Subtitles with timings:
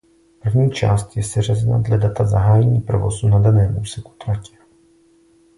[0.39, 4.57] První část je seřazena dle data zahájení provozu na daném úseku tratě.